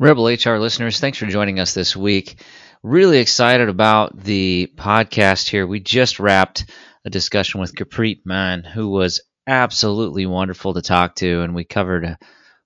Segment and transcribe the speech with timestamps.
[0.00, 2.40] Rebel HR listeners, thanks for joining us this week.
[2.84, 5.66] Really excited about the podcast here.
[5.66, 6.70] We just wrapped
[7.04, 12.04] a discussion with Gurpreet Mann, who was absolutely wonderful to talk to, and we covered
[12.04, 12.18] a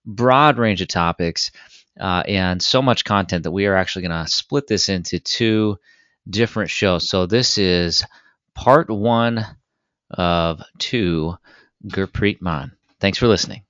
[0.04, 1.53] broad range of topics
[1.99, 5.78] uh, and so much content that we are actually going to split this into two
[6.28, 7.08] different shows.
[7.08, 8.04] So this is
[8.54, 9.46] part one
[10.10, 11.37] of two
[11.87, 12.72] Gurpreet Mann.
[13.01, 13.62] Thanks for listening.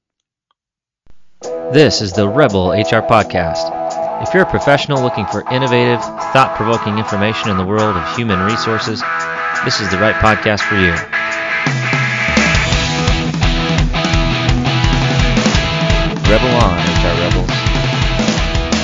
[1.73, 3.73] This is the Rebel HR Podcast.
[4.23, 8.41] If you're a professional looking for innovative, thought provoking information in the world of human
[8.41, 9.01] resources,
[9.65, 10.93] this is the right podcast for you.
[16.29, 17.51] Rebel on, HR Rebels.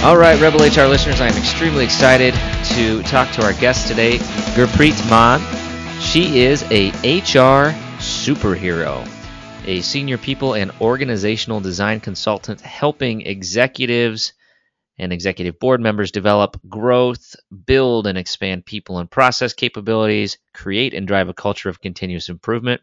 [0.03, 2.33] All right, Rebel HR listeners, I am extremely excited
[2.73, 4.17] to talk to our guest today,
[4.57, 5.43] Gurpreet Mann.
[6.01, 9.07] She is a HR superhero
[9.69, 14.33] a senior people and organizational design consultant helping executives
[14.99, 21.07] and executive board members develop growth, build and expand people and process capabilities, create and
[21.07, 22.81] drive a culture of continuous improvement.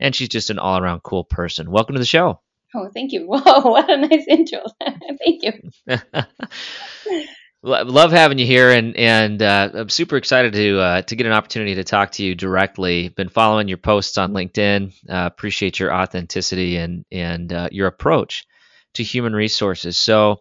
[0.00, 1.70] And she's just an all around cool person.
[1.70, 2.40] Welcome to the show.
[2.74, 3.20] Oh, thank you.
[3.28, 4.64] Whoa, what a nice intro.
[5.24, 5.70] thank you.
[7.66, 11.32] love having you here, and and uh, I'm super excited to uh, to get an
[11.32, 13.08] opportunity to talk to you directly.
[13.08, 14.92] Been following your posts on LinkedIn.
[15.08, 18.46] Uh, appreciate your authenticity and and uh, your approach
[18.94, 19.98] to human resources.
[19.98, 20.40] So.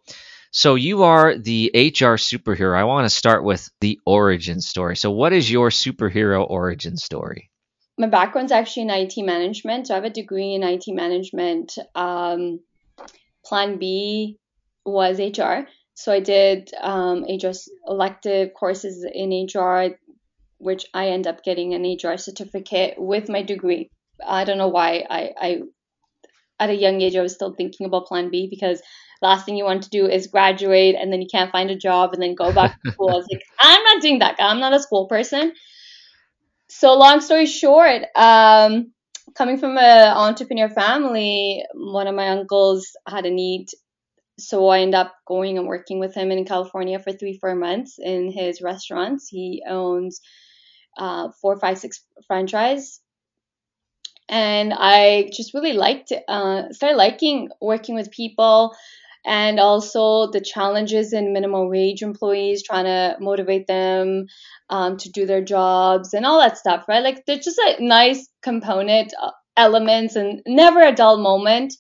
[0.52, 2.78] So you are the HR superhero.
[2.78, 4.96] I want to start with the origin story.
[4.96, 7.52] So what is your superhero origin story?
[7.98, 9.88] My background's actually in IT management.
[9.88, 11.78] So I have a degree in IT management.
[11.94, 12.62] Um,
[13.44, 14.38] plan B
[14.86, 15.68] was HR.
[15.96, 17.54] So I did um, HR
[17.88, 19.96] elective courses in HR,
[20.58, 23.90] which I end up getting an HR certificate with my degree.
[24.26, 25.62] I don't know why I, I
[26.60, 28.82] at a young age I was still thinking about Plan B because
[29.22, 32.14] last thing you want to do is graduate and then you can't find a job
[32.14, 33.10] and then go back to school.
[33.10, 34.36] I was like, I'm not doing that.
[34.40, 35.54] I'm not a school person.
[36.68, 38.92] So long story short, um,
[39.34, 43.68] coming from an entrepreneur family, one of my uncles had a need
[44.38, 47.98] so I end up going and working with him in California for three, four months
[48.00, 49.28] in his restaurants.
[49.30, 50.22] He owns
[50.98, 53.00] uh, four, five, six franchise.
[54.28, 58.76] And I just really liked, uh, started liking working with people
[59.24, 64.28] and also the challenges in minimum wage employees, trying to motivate them
[64.70, 67.04] um, to do their jobs and all that stuff, right?
[67.04, 71.74] Like there's just a nice component uh, elements and never a dull moment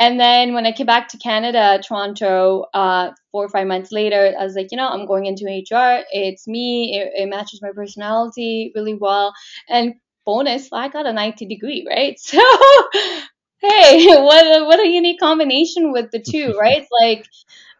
[0.00, 4.34] and then when I came back to Canada, Toronto, uh, four or five months later,
[4.38, 6.04] I was like, you know, I'm going into HR.
[6.10, 6.98] It's me.
[6.98, 9.34] It, it matches my personality really well.
[9.68, 9.94] And
[10.24, 12.18] bonus, I got an IT degree, right?
[13.60, 16.86] So, hey, what a, what a unique combination with the two, right?
[17.02, 17.26] like,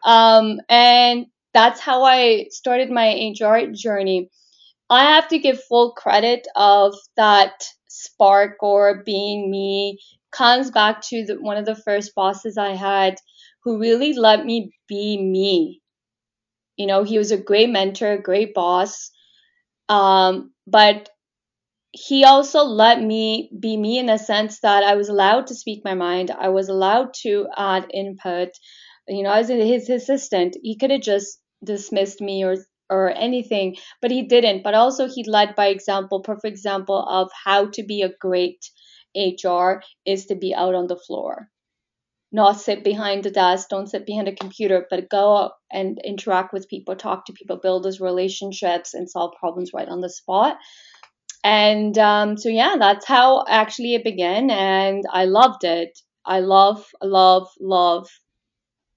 [0.05, 4.31] um, and that's how I started my HR journey.
[4.91, 9.99] I have to give full credit of that spark or being me
[10.33, 13.17] comes back to the, one of the first bosses I had
[13.65, 15.81] who really let me be me.
[16.77, 19.11] You know, he was a great mentor, great boss.
[19.89, 21.11] Um, but
[21.93, 25.85] he also let me be me in a sense that I was allowed to speak
[25.85, 26.31] my mind.
[26.31, 28.51] I was allowed to add input.
[29.09, 32.57] You know, as his assistant, he could have just dismissed me or
[32.91, 34.63] or anything, but he didn't.
[34.65, 38.61] But also, he led by example, perfect example of how to be a great
[39.17, 41.49] HR is to be out on the floor.
[42.33, 46.69] Not sit behind the desk, don't sit behind a computer, but go and interact with
[46.69, 50.57] people, talk to people, build those relationships, and solve problems right on the spot.
[51.43, 54.51] And um, so, yeah, that's how actually it began.
[54.51, 55.99] And I loved it.
[56.25, 58.09] I love, love, love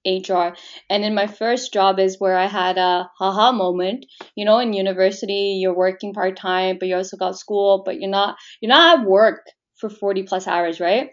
[0.06, 0.54] HR.
[0.90, 4.06] And in my first job is where I had a haha moment.
[4.36, 8.10] You know, in university, you're working part time, but you also got school, but you're
[8.10, 9.40] not you're not at work
[9.84, 11.10] for 40 plus hours, right?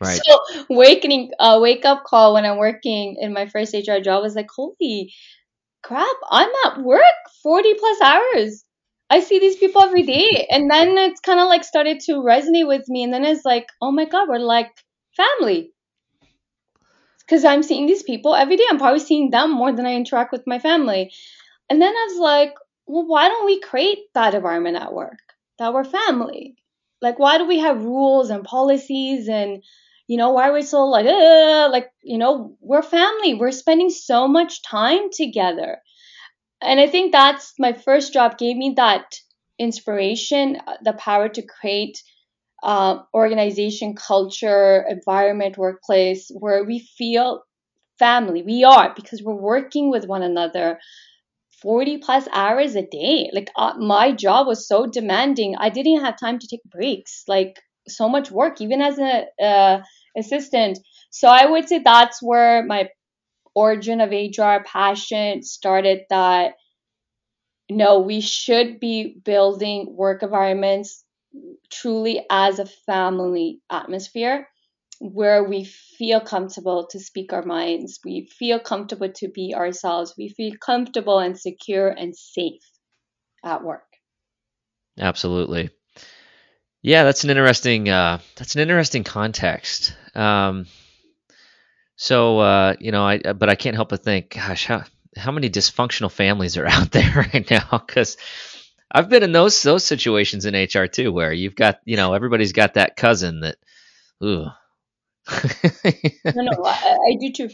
[0.00, 0.20] Right.
[0.24, 4.34] So wakening, uh, wake up call when I'm working in my first HR job was
[4.34, 5.14] like, holy
[5.82, 7.02] crap, I'm at work
[7.42, 8.64] 40 plus hours.
[9.08, 10.46] I see these people every day.
[10.50, 13.04] And then it's kind of like started to resonate with me.
[13.04, 14.70] And then it's like, oh my God, we're like
[15.16, 15.72] family.
[17.20, 18.64] Because I'm seeing these people every day.
[18.68, 21.12] I'm probably seeing them more than I interact with my family.
[21.70, 22.54] And then I was like,
[22.86, 25.18] well, why don't we create that environment at work?
[25.58, 26.56] That we're family.
[27.02, 29.62] Like, why do we have rules and policies and,
[30.08, 33.34] you know, why are we so like, uh, like, you know, we're family.
[33.34, 35.78] We're spending so much time together.
[36.60, 39.14] And I think that's my first job gave me that
[39.58, 42.02] inspiration, uh, the power to create
[42.62, 47.42] uh, organization, culture, environment, workplace where we feel
[47.98, 48.42] family.
[48.42, 50.78] We are because we're working with one another
[51.60, 53.30] 40 plus hours a day.
[53.32, 55.56] Like uh, my job was so demanding.
[55.58, 57.24] I didn't have time to take breaks.
[57.28, 59.78] Like so much work, even as an uh,
[60.16, 60.78] assistant.
[61.10, 62.88] So I would say that's where my
[63.54, 66.54] origin of HR passion started that
[67.68, 71.04] no, we should be building work environments
[71.70, 74.48] truly as a family atmosphere
[75.00, 80.28] where we feel comfortable to speak our minds, we feel comfortable to be ourselves, we
[80.28, 82.62] feel comfortable and secure and safe
[83.44, 83.84] at work.
[84.98, 85.70] Absolutely.
[86.82, 89.96] Yeah, that's an interesting uh, that's an interesting context.
[90.14, 90.66] Um,
[91.96, 94.84] so uh, you know, I but I can't help but think, gosh, how
[95.16, 97.82] how many dysfunctional families are out there right now?
[97.84, 98.16] Because
[98.90, 102.52] I've been in those those situations in HR too, where you've got you know everybody's
[102.52, 103.56] got that cousin that,
[104.22, 104.46] ooh,
[105.28, 107.50] no, no, I, I, do too.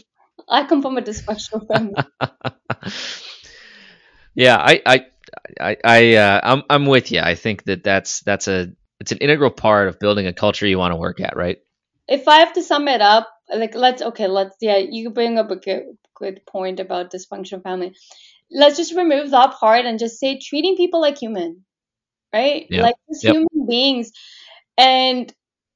[0.47, 1.95] I come from a dysfunctional family.
[4.35, 5.05] yeah, I, I,
[5.59, 7.19] I, I uh, I'm, I'm with you.
[7.19, 8.67] I think that that's that's a
[8.99, 11.57] it's an integral part of building a culture you want to work at, right?
[12.07, 15.51] If I have to sum it up, like let's okay, let's yeah, you bring up
[15.51, 17.95] a good good point about dysfunctional family.
[18.51, 21.65] Let's just remove that part and just say treating people like human,
[22.31, 22.67] right?
[22.69, 22.83] Yep.
[22.83, 23.33] Like just yep.
[23.33, 24.11] human beings.
[24.77, 25.33] And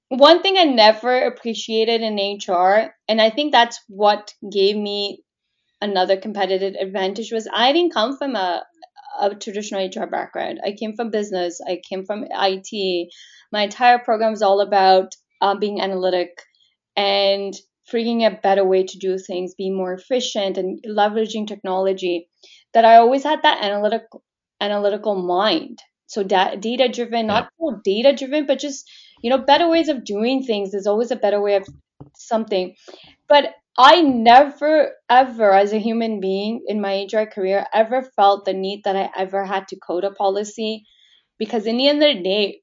[0.09, 5.23] one thing I never appreciated in HR, and I think that's what gave me
[5.81, 8.63] another competitive advantage was I didn't come from a,
[9.19, 10.59] a traditional HR background.
[10.65, 11.59] I came from business.
[11.65, 13.09] I came from IT.
[13.51, 16.29] My entire program is all about um, being analytic
[16.95, 17.53] and
[17.85, 22.27] figuring a better way to do things, being more efficient, and leveraging technology.
[22.73, 24.23] That I always had that analytical
[24.59, 25.79] analytical mind.
[26.07, 27.49] So da- data driven, not
[27.83, 28.89] data driven, but just
[29.21, 30.71] you know, better ways of doing things.
[30.71, 31.67] There's always a better way of
[32.15, 32.75] something.
[33.27, 38.53] But I never, ever, as a human being in my HR career, ever felt the
[38.53, 40.85] need that I ever had to code a policy.
[41.37, 42.61] Because in the end of the day,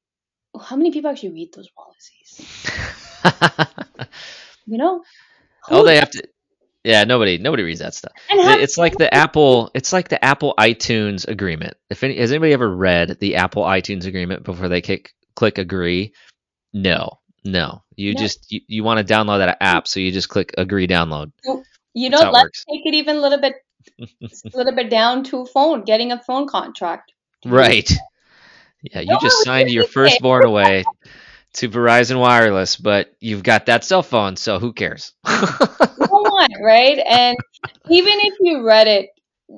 [0.60, 2.66] how many people actually read those policies?
[4.66, 5.02] you know?
[5.70, 6.28] Oh, they have to.
[6.82, 8.12] Yeah, nobody nobody reads that stuff.
[8.28, 11.78] It's like the Apple it's like the Apple iTunes agreement.
[11.88, 16.12] If any, has anybody ever read the Apple iTunes agreement before they click click agree?
[16.74, 17.82] No, no.
[17.96, 18.20] You no.
[18.20, 19.64] just you, you want to download that mm.
[19.64, 21.32] app, so you just click agree download.
[21.94, 23.54] You know, let's take it even a little bit,
[24.00, 24.06] a
[24.56, 27.12] little bit down to phone, getting a phone contract.
[27.46, 27.90] Right.
[28.82, 30.84] Yeah, you no, just signed your firstborn away
[31.54, 35.12] to Verizon Wireless, but you've got that cell phone, so who cares?
[35.26, 36.98] no one, right?
[36.98, 37.36] And
[37.88, 39.10] even if you read it,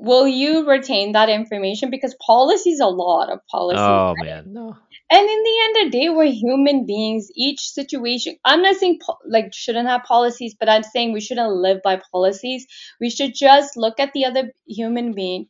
[0.03, 1.91] will you retain that information?
[1.91, 3.81] Because policy is a lot of policy.
[3.81, 4.27] Oh right?
[4.27, 4.77] man, no.
[5.09, 7.31] And in the end of the day, we're human beings.
[7.37, 11.53] Each situation, I'm not saying po- like shouldn't have policies, but I'm saying we shouldn't
[11.53, 12.67] live by policies.
[13.01, 15.47] We should just look at the other human being,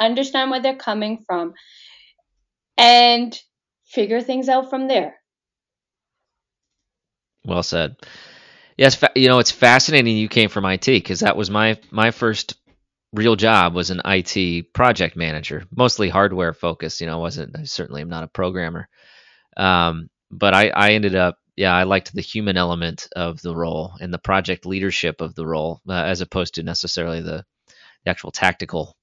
[0.00, 1.54] understand where they're coming from,
[2.76, 3.38] and
[3.84, 5.14] figure things out from there.
[7.44, 7.96] Well said.
[8.76, 10.16] Yes, you know it's fascinating.
[10.16, 12.54] You came from IT because that was my my first
[13.12, 17.00] real job was an IT project manager, mostly hardware focused.
[17.00, 18.88] You know, I wasn't I certainly am not a programmer,
[19.56, 23.92] um, but I, I ended up yeah I liked the human element of the role
[24.00, 27.44] and the project leadership of the role uh, as opposed to necessarily the,
[28.04, 28.96] the actual tactical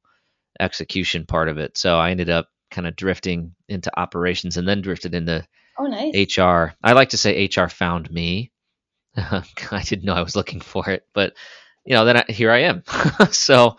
[0.59, 1.77] execution part of it.
[1.77, 5.45] So I ended up kind of drifting into operations and then drifted into
[5.77, 6.37] oh, nice.
[6.37, 6.73] HR.
[6.83, 8.51] I like to say HR found me.
[9.15, 9.43] I
[9.83, 11.33] didn't know I was looking for it, but
[11.85, 12.83] you know, then I, here I am.
[13.31, 13.77] so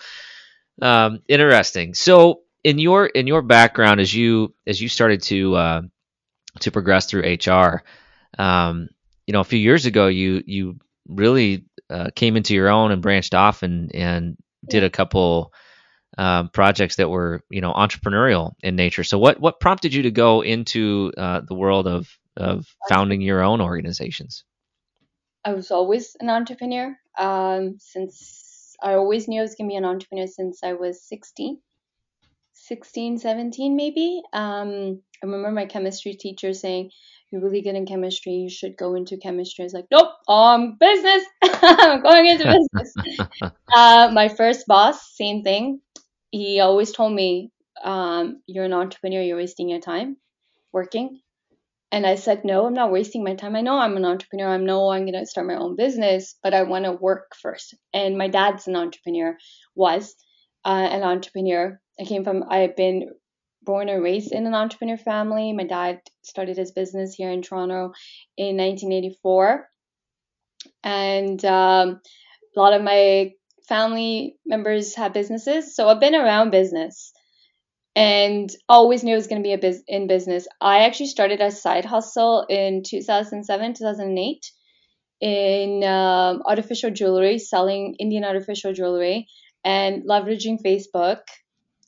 [0.82, 1.94] um, interesting.
[1.94, 5.82] So in your in your background, as you as you started to uh,
[6.60, 7.82] to progress through HR,
[8.38, 8.88] um,
[9.26, 10.78] you know, a few years ago, you you
[11.08, 14.36] really uh, came into your own and branched off and and
[14.68, 15.52] did a couple
[16.18, 19.04] um, projects that were you know entrepreneurial in nature.
[19.04, 23.42] So what what prompted you to go into uh, the world of of founding your
[23.42, 24.44] own organizations?
[25.44, 29.76] I was always an entrepreneur um, since I always knew I was going to be
[29.76, 31.58] an entrepreneur since I was 16,
[32.52, 34.22] 16, 17 maybe.
[34.32, 36.90] Um, I remember my chemistry teacher saying,
[37.30, 38.32] you're really good in chemistry.
[38.32, 39.62] You should go into chemistry.
[39.62, 41.24] I was like, nope, um, business.
[41.42, 43.20] I'm going into business.
[43.74, 45.80] uh, my first boss, same thing.
[46.30, 47.50] He always told me,
[47.82, 49.22] um, you're an entrepreneur.
[49.22, 50.16] You're wasting your time
[50.72, 51.20] working.
[51.92, 53.56] And I said, no, I'm not wasting my time.
[53.56, 54.48] I know I'm an entrepreneur.
[54.48, 57.74] I know I'm going to start my own business, but I want to work first.
[57.92, 59.36] And my dad's an entrepreneur,
[59.74, 60.14] was
[60.64, 61.80] uh, an entrepreneur.
[62.00, 63.10] I came from, I've been
[63.62, 65.52] born and raised in an entrepreneur family.
[65.52, 67.92] My dad started his business here in Toronto
[68.36, 69.68] in 1984.
[70.84, 72.00] And um,
[72.56, 73.32] a lot of my
[73.68, 77.12] family members have businesses, so I've been around business
[77.96, 80.46] and always knew I was going to be a biz- in business.
[80.60, 84.52] I actually started a side hustle in 2007, 2008
[85.20, 89.26] in um, artificial jewelry, selling Indian artificial jewelry
[89.64, 91.20] and leveraging Facebook.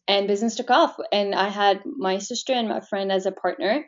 [0.08, 3.86] And business took off, and I had my sister and my friend as a partner,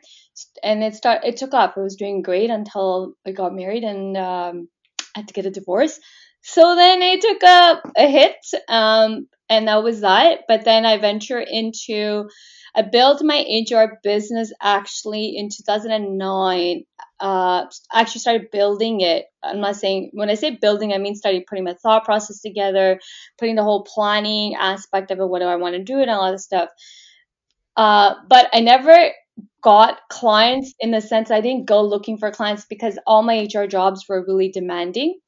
[0.63, 1.75] and it start it took off.
[1.75, 4.69] It was doing great until I got married and um,
[5.13, 5.99] I had to get a divorce.
[6.47, 8.35] So then it took a, a hit,
[8.69, 10.41] um, and that was that.
[10.47, 12.29] But then I venture into,
[12.75, 16.83] I built my HR business actually in 2009.
[17.19, 19.25] Uh, actually started building it.
[19.41, 22.99] I'm not saying when I say building, I mean started putting my thought process together,
[23.39, 25.27] putting the whole planning aspect of it.
[25.27, 26.69] What do I want to do and all that stuff.
[27.75, 28.95] Uh, but I never
[29.63, 33.65] got clients in the sense I didn't go looking for clients because all my HR
[33.65, 35.19] jobs were really demanding.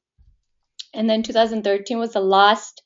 [0.94, 2.82] And then 2013 was the last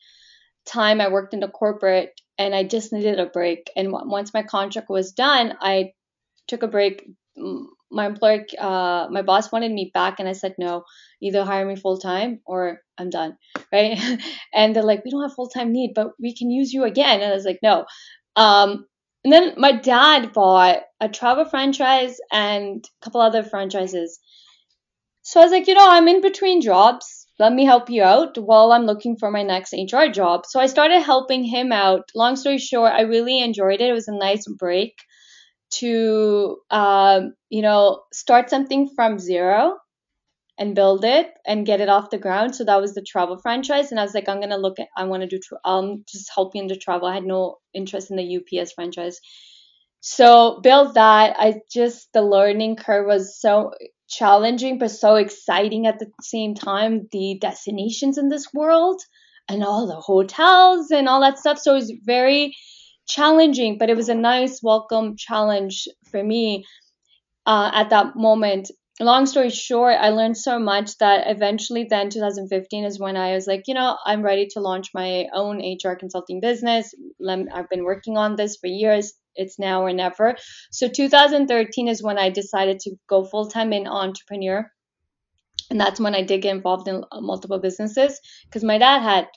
[0.67, 3.71] time I worked in the corporate and I just needed a break.
[3.77, 5.93] And once my contract was done, I
[6.49, 7.05] took a break.
[7.91, 10.85] My employer, uh, my boss wanted me back, and I said no.
[11.21, 13.37] Either hire me full time or I'm done,
[13.73, 13.99] right?
[14.55, 17.21] and they're like, we don't have full time need, but we can use you again.
[17.21, 17.85] And I was like, no.
[18.35, 18.87] Um,
[19.25, 24.19] and then my dad bought a travel franchise and a couple other franchises.
[25.23, 27.07] So I was like, you know, I'm in between jobs
[27.39, 30.45] let me help you out while I'm looking for my next HR job.
[30.47, 32.11] So I started helping him out.
[32.15, 33.91] Long story short, I really enjoyed it.
[33.91, 34.95] It was a nice break
[35.73, 39.77] to, um, you know, start something from zero
[40.59, 42.55] and build it and get it off the ground.
[42.55, 43.91] So that was the travel franchise.
[43.91, 46.31] And I was like, I'm going to look at, I want to do, I'm just
[46.35, 47.09] helping into travel.
[47.09, 49.19] I had no interest in the UPS franchise.
[50.01, 51.37] So build that.
[51.39, 53.73] I just, the learning curve was so
[54.13, 59.01] challenging but so exciting at the same time the destinations in this world
[59.49, 61.59] and all the hotels and all that stuff.
[61.59, 62.55] So it was very
[63.09, 66.65] challenging but it was a nice welcome challenge for me
[67.47, 72.85] uh, at that moment long story short i learned so much that eventually then 2015
[72.85, 76.41] is when i was like you know i'm ready to launch my own hr consulting
[76.41, 76.95] business
[77.55, 80.37] i've been working on this for years it's now or never.
[80.71, 84.71] So 2013 is when I decided to go full time in entrepreneur.
[85.71, 89.29] And that's when I did get involved in uh, multiple businesses because my dad had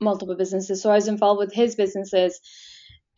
[0.00, 0.82] multiple businesses.
[0.82, 2.40] So I was involved with his businesses.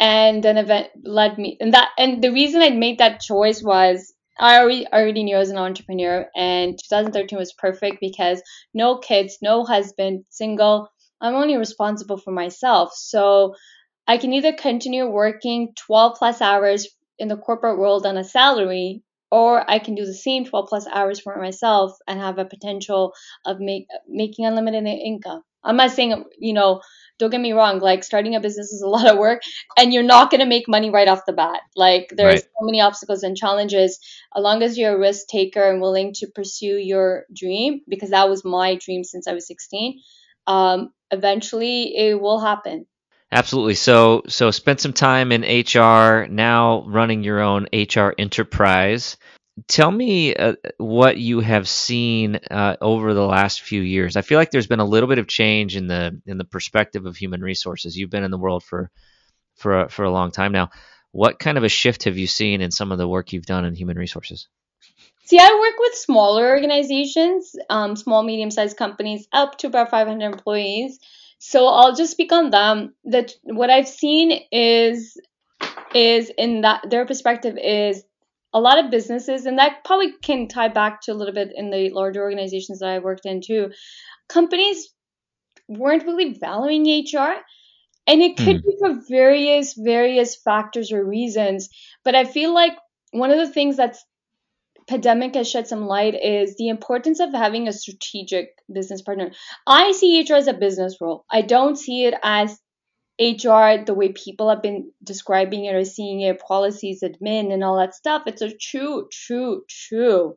[0.00, 4.12] And an event led me and that and the reason I made that choice was
[4.38, 9.38] I already already knew I was an entrepreneur and 2013 was perfect because no kids,
[9.42, 10.88] no husband, single.
[11.20, 12.92] I'm only responsible for myself.
[12.94, 13.54] So
[14.06, 16.88] I can either continue working 12 plus hours
[17.18, 20.86] in the corporate world on a salary, or I can do the same 12 plus
[20.92, 23.14] hours for myself and have a potential
[23.46, 25.42] of make, making unlimited income.
[25.62, 26.82] I'm not saying, you know,
[27.18, 29.42] don't get me wrong, like starting a business is a lot of work
[29.76, 31.60] and you're not going to make money right off the bat.
[31.76, 32.42] Like there's right.
[32.42, 33.98] so many obstacles and challenges.
[34.36, 38.28] As long as you're a risk taker and willing to pursue your dream, because that
[38.28, 40.00] was my dream since I was 16,
[40.46, 42.86] um, eventually it will happen.
[43.30, 43.74] Absolutely.
[43.74, 49.16] So so spent some time in HR, now running your own HR enterprise.
[49.68, 54.16] Tell me uh, what you have seen uh, over the last few years.
[54.16, 57.06] I feel like there's been a little bit of change in the in the perspective
[57.06, 57.96] of human resources.
[57.96, 58.90] You've been in the world for
[59.56, 60.70] for a, for a long time now.
[61.12, 63.64] What kind of a shift have you seen in some of the work you've done
[63.64, 64.48] in human resources?
[65.26, 70.24] See, I work with smaller organizations, um, small, medium sized companies up to about 500
[70.24, 70.98] employees.
[71.38, 72.94] So I'll just speak on them.
[73.04, 75.16] That what I've seen is
[75.94, 78.02] is in that their perspective is
[78.54, 81.70] a lot of businesses, and that probably can tie back to a little bit in
[81.70, 83.72] the larger organizations that I worked in too.
[84.28, 84.94] Companies
[85.68, 87.34] weren't really valuing HR,
[88.06, 88.62] and it could mm.
[88.62, 91.68] be for various various factors or reasons.
[92.04, 92.78] But I feel like
[93.10, 94.04] one of the things that's
[94.86, 99.32] pandemic has shed some light is the importance of having a strategic business partner.
[99.66, 101.24] I see HR as a business role.
[101.30, 102.58] I don't see it as
[103.20, 107.78] HR the way people have been describing it or seeing it, policies, admin, and all
[107.78, 108.22] that stuff.
[108.26, 110.36] It's a true, true, true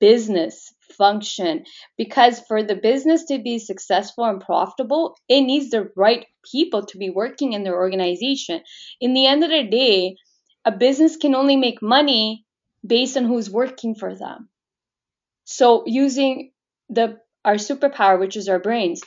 [0.00, 1.64] business function
[1.96, 6.98] because for the business to be successful and profitable, it needs the right people to
[6.98, 8.62] be working in their organization.
[9.00, 10.16] In the end of the day,
[10.64, 12.44] a business can only make money
[12.84, 14.48] based on who's working for them.
[15.44, 16.52] So using
[16.88, 19.00] the our superpower, which is our brains,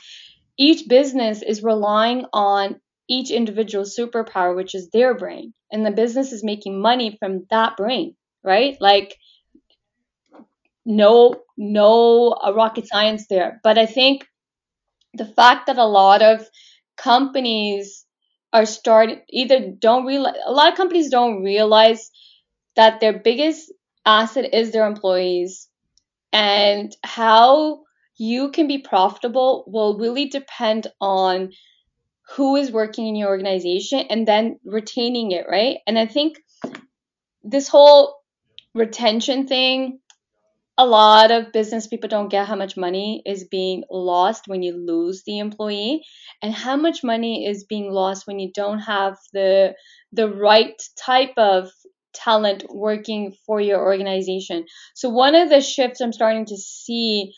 [0.56, 6.32] each business is relying on each individual superpower, which is their brain, and the business
[6.32, 8.76] is making money from that brain, right?
[8.80, 9.16] Like
[10.84, 14.26] no no uh, rocket science there, but I think
[15.14, 16.46] the fact that a lot of
[16.96, 18.06] companies
[18.52, 22.10] are starting either don't realize a lot of companies don't realize
[22.76, 23.72] that their biggest
[24.06, 25.68] asset is their employees.
[26.32, 27.82] And how
[28.18, 31.52] you can be profitable will really depend on
[32.36, 35.78] who is working in your organization and then retaining it, right?
[35.86, 36.38] And I think
[37.42, 38.16] this whole
[38.74, 40.00] retention thing,
[40.76, 44.76] a lot of business people don't get how much money is being lost when you
[44.76, 46.02] lose the employee
[46.42, 49.74] and how much money is being lost when you don't have the
[50.12, 51.70] the right type of
[52.12, 54.64] talent working for your organization.
[54.94, 57.34] So one of the shifts I'm starting to see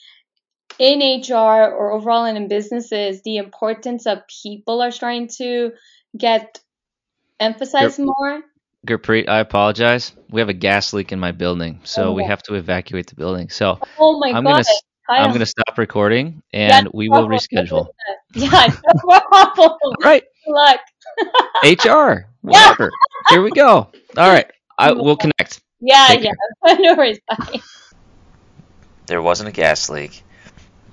[0.79, 5.73] in HR or overall and in businesses, the importance of people are starting to
[6.17, 6.61] get
[7.41, 8.43] emphasized more.
[8.87, 10.13] Gurpreet, I apologize.
[10.31, 12.13] We have a gas leak in my building, so oh.
[12.13, 13.49] we have to evacuate the building.
[13.49, 14.65] So oh my I'm God.
[14.65, 14.65] gonna
[15.09, 17.89] I'm gonna stop recording and yeah, we will reschedule.
[18.35, 18.69] Yeah,
[19.07, 19.21] no
[19.55, 19.95] problem.
[20.05, 20.23] right.
[20.45, 20.81] Good luck.
[21.65, 22.29] HR.
[22.43, 22.91] Whatever.
[23.31, 23.91] Here we go.
[24.17, 24.51] All right.
[24.79, 25.63] I will connect.
[25.81, 26.75] Yeah, Take yeah.
[26.75, 27.19] no worries.
[27.27, 27.61] Bye.
[29.07, 30.23] There wasn't a gas leak,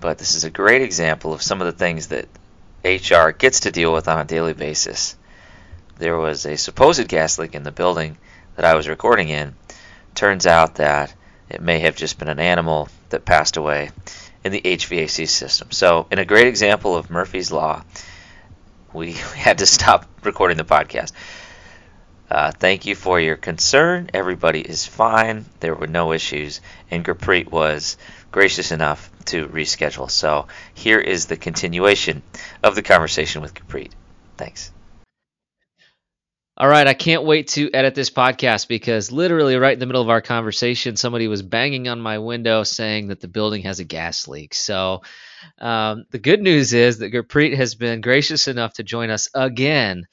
[0.04, 2.28] but this is a great example of some of the things that
[2.84, 5.16] HR gets to deal with on a daily basis.
[5.98, 8.18] There was a supposed gas leak in the building
[8.58, 9.56] that I was recording in.
[10.14, 11.14] Turns out that
[11.48, 13.92] it may have just been an animal that passed away
[14.44, 15.72] in the HVAC system.
[15.72, 17.82] So, in a great example of Murphy's Law,
[18.92, 21.14] we had to stop recording the podcast.
[22.30, 24.10] Uh, thank you for your concern.
[24.14, 25.46] Everybody is fine.
[25.60, 27.98] There were no issues, and Gurpreet was
[28.32, 30.10] gracious enough to reschedule.
[30.10, 32.24] So here is the continuation
[32.64, 33.92] of the conversation with Gurpreet.
[34.38, 34.72] Thanks.
[36.56, 40.04] All right, I can't wait to edit this podcast because literally right in the middle
[40.04, 43.84] of our conversation, somebody was banging on my window saying that the building has a
[43.84, 44.54] gas leak.
[44.54, 45.02] So
[45.58, 50.06] um, the good news is that Gurpreet has been gracious enough to join us again.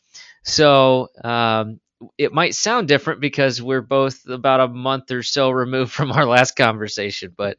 [0.42, 1.78] So um,
[2.16, 6.26] it might sound different because we're both about a month or so removed from our
[6.26, 7.56] last conversation, but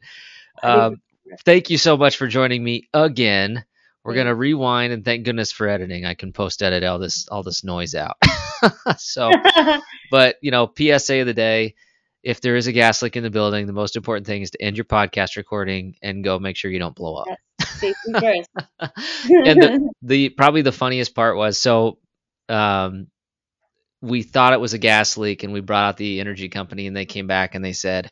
[0.62, 0.96] um,
[1.44, 3.64] thank you so much for joining me again.
[4.04, 6.04] We're gonna rewind and thank goodness for editing.
[6.04, 8.16] I can post edit all this all this noise out.
[8.98, 9.30] so,
[10.10, 11.76] but you know, PSA of the day:
[12.24, 14.60] if there is a gas leak in the building, the most important thing is to
[14.60, 17.28] end your podcast recording and go make sure you don't blow up.
[18.20, 18.46] Yes,
[18.80, 21.98] and the, the probably the funniest part was so
[22.48, 23.06] um,
[24.02, 26.96] we thought it was a gas leak and we brought out the energy company and
[26.96, 28.10] they came back and they said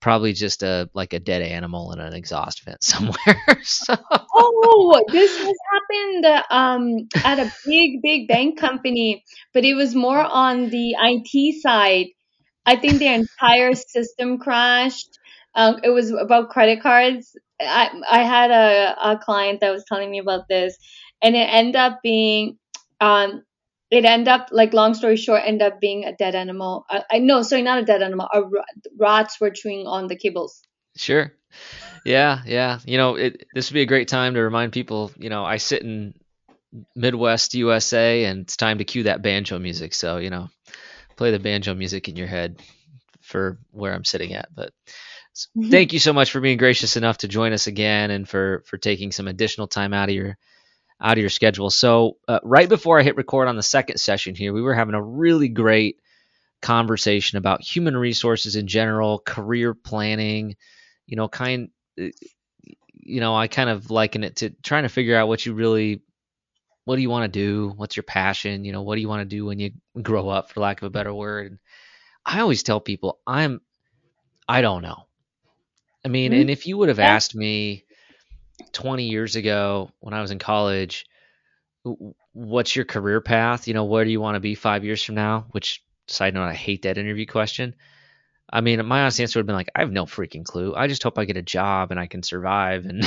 [0.00, 3.60] probably just a like a dead animal in an exhaust vent somewhere.
[3.62, 3.94] so.
[4.34, 10.20] Oh, this has happened um, at a big, big bank company, but it was more
[10.20, 12.06] on the IT side.
[12.66, 15.18] I think their entire system crashed.
[15.54, 17.36] Um, it was about credit cards.
[17.60, 20.76] I, I had a, a client that was telling me about this,
[21.22, 22.58] and it ended up being
[23.00, 23.42] um,
[23.90, 26.86] it end up like long story short end up being a dead animal.
[26.88, 28.42] Uh, i know sorry not a dead animal a,
[28.98, 30.62] rats were chewing on the cables
[30.96, 31.32] sure.
[32.04, 32.78] Yeah yeah.
[32.84, 35.56] You know it, this would be a great time to remind people you know i
[35.56, 36.14] sit in
[36.94, 39.94] midwest usa and it's time to cue that banjo music.
[39.94, 40.48] So you know
[41.16, 42.62] play the banjo music in your head
[43.20, 44.48] for where i'm sitting at.
[44.54, 44.72] But
[45.58, 45.70] mm-hmm.
[45.70, 48.78] thank you so much for being gracious enough to join us again and for for
[48.78, 50.38] taking some additional time out of your
[51.00, 51.70] out of your schedule.
[51.70, 54.94] So, uh, right before I hit record on the second session here, we were having
[54.94, 56.00] a really great
[56.60, 60.56] conversation about human resources in general, career planning,
[61.06, 62.08] you know, kind uh,
[63.02, 66.02] you know, I kind of liken it to trying to figure out what you really
[66.84, 67.72] what do you want to do?
[67.76, 68.64] What's your passion?
[68.64, 70.86] You know, what do you want to do when you grow up for lack of
[70.86, 71.58] a better word?
[72.24, 73.60] I always tell people I'm
[74.48, 75.06] I don't know.
[76.04, 76.40] I mean, mm-hmm.
[76.42, 77.84] and if you would have asked me
[78.72, 81.06] 20 years ago when I was in college,
[82.32, 83.68] what's your career path?
[83.68, 85.46] You know, where do you want to be five years from now?
[85.50, 87.74] Which, side note, I hate that interview question.
[88.52, 90.74] I mean, my honest answer would have been like, I have no freaking clue.
[90.74, 93.04] I just hope I get a job and I can survive and,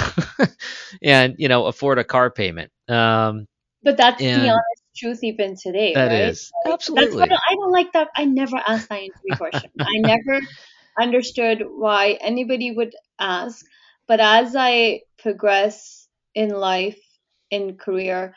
[1.01, 2.71] and you know, afford a car payment.
[2.87, 3.47] Um,
[3.83, 5.93] but that's the honest truth even today.
[5.93, 6.21] That right?
[6.21, 7.27] is absolutely.
[7.27, 8.07] That's I don't like that.
[8.15, 9.69] I never asked that interview question.
[9.81, 10.39] I never
[10.99, 13.65] understood why anybody would ask.
[14.07, 16.99] But as I progress in life,
[17.49, 18.35] in career,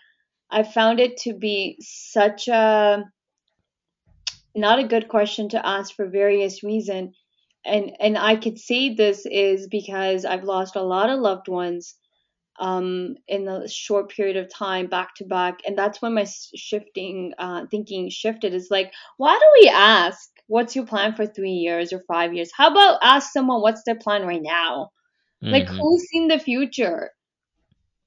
[0.51, 3.05] I found it to be such a
[4.55, 7.17] not a good question to ask for various reasons.
[7.65, 11.95] And and I could say this is because I've lost a lot of loved ones
[12.59, 17.33] um, in a short period of time, back to back, and that's when my shifting
[17.39, 18.55] uh, thinking shifted.
[18.55, 22.51] Is like, why do we ask, "What's your plan for three years or five years?"
[22.57, 24.91] How about ask someone, "What's their plan right now?"
[25.43, 25.53] Mm-hmm.
[25.53, 27.11] Like who's seen the future?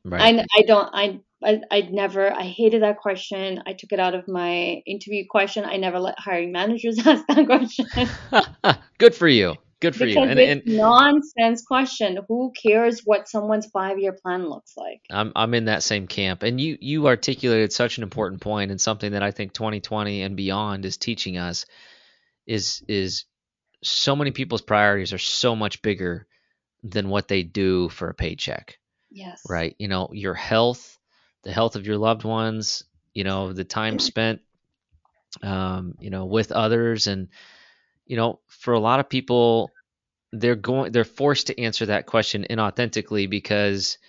[0.05, 0.39] Right.
[0.39, 3.61] I, I don't, I, I, I never, I hated that question.
[3.65, 5.65] I took it out of my interview question.
[5.65, 7.85] I never let hiring managers ask that question.
[8.97, 9.55] Good for you.
[9.81, 10.29] Good for because you.
[10.29, 12.19] And, it's and nonsense question.
[12.27, 15.01] Who cares what someone's five year plan looks like?
[15.09, 16.43] I'm I'm in that same camp.
[16.43, 20.35] And you you articulated such an important point and something that I think 2020 and
[20.35, 21.65] beyond is teaching us
[22.45, 23.23] is is
[23.81, 26.27] so many people's priorities are so much bigger
[26.83, 28.77] than what they do for a paycheck.
[29.11, 29.41] Yes.
[29.49, 29.75] Right.
[29.79, 30.97] You know, your health,
[31.43, 34.41] the health of your loved ones, you know, the time spent
[35.43, 37.27] um, you know, with others and
[38.05, 39.71] you know, for a lot of people,
[40.31, 43.99] they're going, they're forced to answer that question inauthentically because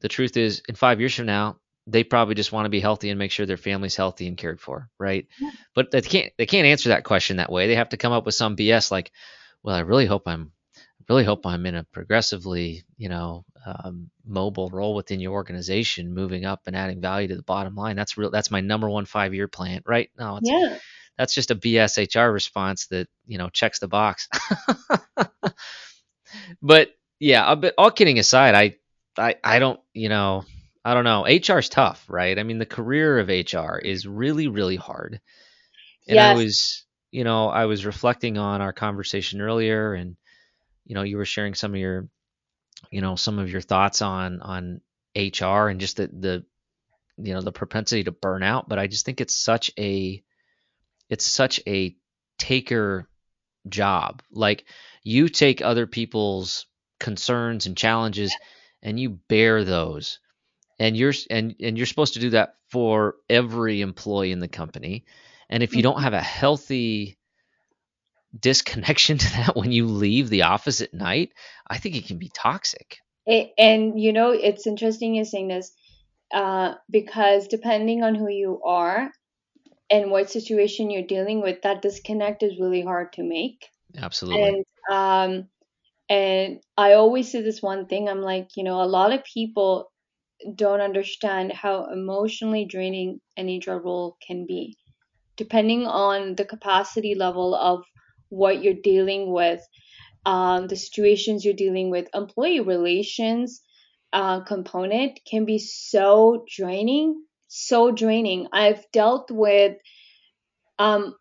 [0.00, 1.56] the truth is, in five years from now,
[1.88, 4.60] they probably just want to be healthy and make sure their family's healthy and cared
[4.60, 5.26] for, right?
[5.40, 5.50] Yeah.
[5.74, 7.66] But they can't, they can't answer that question that way.
[7.66, 9.10] They have to come up with some BS like,
[9.64, 10.52] well, I really hope I'm,
[11.08, 16.44] really hope I'm in a progressively, you know, um, mobile role within your organization, moving
[16.44, 17.96] up and adding value to the bottom line.
[17.96, 18.30] That's real.
[18.30, 20.10] That's my number one five year plan, right?
[20.18, 20.78] No, yeah
[21.18, 24.28] that's just a BS HR response that you know checks the box.
[26.62, 28.76] but yeah, but all kidding aside, I,
[29.18, 30.44] I I don't you know
[30.84, 31.24] I don't know.
[31.24, 32.38] HR is tough, right?
[32.38, 35.20] I mean, the career of HR is really really hard.
[36.06, 36.36] And yes.
[36.36, 40.16] I was you know I was reflecting on our conversation earlier, and
[40.88, 42.08] you know you were sharing some of your
[42.90, 44.80] you know some of your thoughts on on
[45.14, 46.44] HR and just the the
[47.18, 48.68] you know the propensity to burn out.
[48.68, 50.22] But I just think it's such a
[51.08, 51.94] it's such a
[52.38, 53.08] taker
[53.68, 54.22] job.
[54.32, 54.64] Like
[55.02, 56.66] you take other people's
[56.98, 58.34] concerns and challenges
[58.82, 60.20] and you bear those.
[60.78, 65.04] And you're and and you're supposed to do that for every employee in the company.
[65.50, 66.04] And if you don't mm-hmm.
[66.04, 67.17] have a healthy
[68.38, 71.30] disconnection to that when you leave the office at night,
[71.66, 72.98] I think it can be toxic.
[73.26, 75.72] It, and you know, it's interesting you're saying this
[76.32, 79.10] uh, because depending on who you are,
[79.90, 83.66] and what situation you're dealing with, that disconnect is really hard to make.
[83.96, 84.42] Absolutely.
[84.42, 85.48] And um,
[86.08, 88.08] and I always say this one thing.
[88.08, 89.90] I'm like, you know, a lot of people
[90.54, 94.76] don't understand how emotionally draining an HR role can be,
[95.36, 97.84] depending on the capacity level of
[98.28, 99.60] what you're dealing with,
[100.26, 103.60] um, the situations you're dealing with, employee relations
[104.12, 108.46] uh, component can be so draining so draining.
[108.52, 109.76] I've dealt with
[110.78, 111.14] um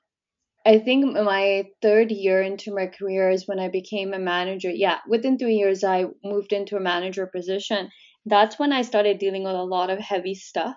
[0.66, 4.70] I think my third year into my career is when I became a manager.
[4.70, 7.90] Yeah, within 3 years I moved into a manager position.
[8.26, 10.76] That's when I started dealing with a lot of heavy stuff.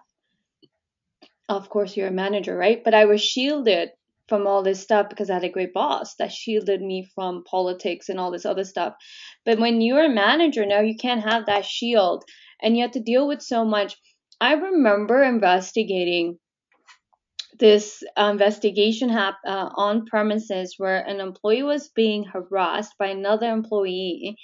[1.49, 2.83] Of course, you're a manager, right?
[2.85, 3.91] But I was shielded
[4.31, 8.09] from all this stuff because I had a great boss that shielded me from politics
[8.09, 8.95] and all this other stuff.
[9.45, 12.25] But when you're a manager now, you can't have that shield
[12.63, 13.97] and you have to deal with so much
[14.41, 16.39] I remember investigating
[17.59, 24.39] this investigation hap- uh, on premises where an employee was being harassed by another employee.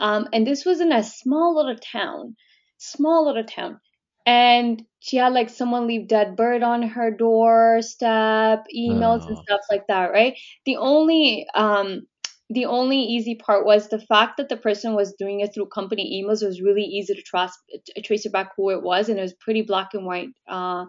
[0.00, 2.34] Um, and this was in a small little town,
[2.78, 3.78] small little town.
[4.26, 9.28] And she had like someone leave dead bird on her doorstep, emails oh.
[9.28, 10.38] and stuff like that, right?
[10.64, 12.06] The only um,
[12.50, 16.22] the only easy part was the fact that the person was doing it through company
[16.22, 17.56] emails was really easy to trace
[18.04, 20.84] trace it back who it was and it was pretty black and white uh,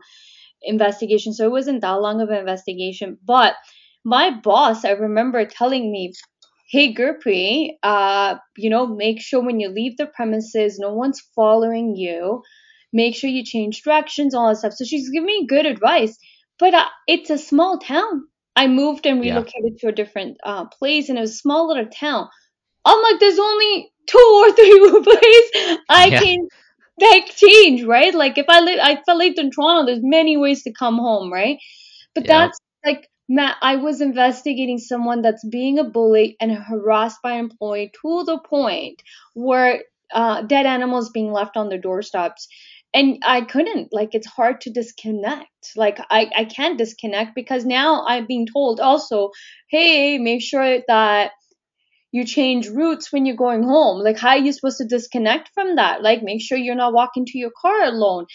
[0.61, 3.55] investigation so it wasn't that long of an investigation but
[4.03, 6.11] my boss i remember telling me
[6.69, 11.95] hey Gurpreet, uh, you know make sure when you leave the premises no one's following
[11.95, 12.41] you
[12.95, 16.17] make sure you change directions all that stuff so she's giving me good advice
[16.57, 18.23] but uh, it's a small town
[18.55, 19.77] I moved and relocated yeah.
[19.81, 22.29] to a different uh, place in a small little town.
[22.85, 26.21] I'm like, there's only two or three places I yeah.
[26.21, 26.47] can
[27.01, 28.13] like change, right?
[28.13, 31.33] Like if I live, I felt lived in Toronto, there's many ways to come home,
[31.33, 31.57] right?
[32.13, 32.47] But yeah.
[32.47, 37.39] that's like Matt, I was investigating someone that's being a bully and harassed by an
[37.39, 39.01] employee to the point
[39.33, 39.81] where
[40.13, 42.47] uh, dead animals being left on their doorsteps
[42.95, 45.73] and I couldn't like it's hard to disconnect.
[45.75, 49.31] Like I, I can't disconnect because now I'm being told also
[49.69, 51.31] hey make sure that
[52.13, 54.01] you change routes when you're going home.
[54.01, 56.01] Like how are you supposed to disconnect from that?
[56.01, 58.27] Like make sure you're not walking to your car alone.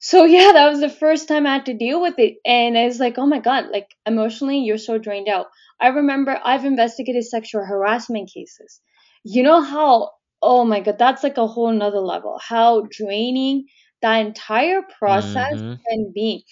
[0.00, 2.34] So yeah that was the first time I had to deal with it.
[2.44, 5.46] And it's like oh my god like emotionally you're so drained out.
[5.80, 8.80] I remember I've investigated sexual harassment cases.
[9.22, 10.10] You know how
[10.44, 12.38] oh my god, that's like a whole nother level.
[12.40, 13.66] How draining
[14.02, 15.74] that entire process mm-hmm.
[15.88, 16.44] can be.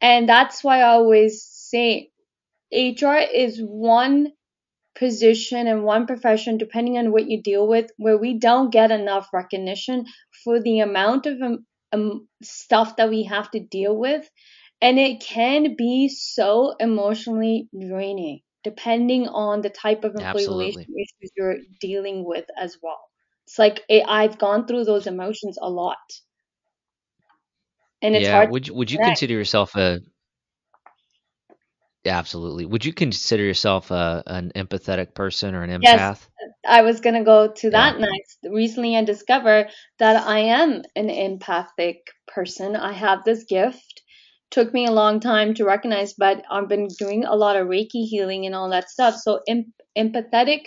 [0.00, 2.10] And that's why I always say
[2.72, 4.28] HR is one
[4.96, 9.28] position and one profession, depending on what you deal with, where we don't get enough
[9.32, 10.04] recognition
[10.44, 14.28] for the amount of um, um, stuff that we have to deal with.
[14.80, 20.82] And it can be so emotionally draining depending on the type of employee Absolutely.
[20.82, 23.07] issues you're dealing with as well.
[23.48, 25.96] It's like it, I've gone through those emotions a lot.
[28.02, 28.34] And it's Yeah.
[28.34, 30.00] hard Would you, would you consider yourself a
[32.04, 32.66] absolutely.
[32.66, 36.28] Would you consider yourself a, an empathetic person or an empath Yes?
[36.68, 37.70] I was going to go to Yeah.
[37.70, 38.38] that next.
[38.44, 42.76] Recently, I discovered that I am an empathic person.
[42.76, 44.02] I have this gift.
[44.50, 48.04] Took me a long time to recognize, but I've been doing a lot of Reiki
[48.04, 49.14] healing and all that stuff.
[49.14, 50.66] So, em- empathetic,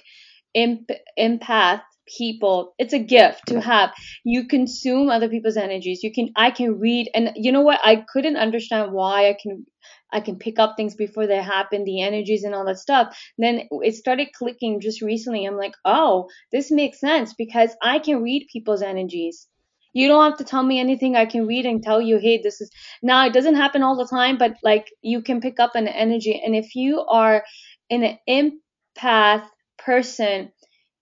[0.55, 0.89] emp-
[1.19, 3.91] empath people, it's a gift to have.
[4.23, 6.03] You consume other people's energies.
[6.03, 7.79] You can, I can read, and you know what?
[7.83, 9.65] I couldn't understand why I can,
[10.13, 13.67] I can pick up things before they happen, the energies and all that stuff then
[13.71, 15.45] it started clicking just recently.
[15.45, 19.47] I'm like, oh, this makes sense because I can read people's energies.
[19.93, 21.15] You don't have to tell me anything.
[21.15, 22.71] I can read and tell you, hey, this is
[23.03, 26.41] now it doesn't happen all the time, but like you can pick up an energy.
[26.43, 27.43] And if you are
[27.89, 29.45] an empath
[29.77, 30.51] person,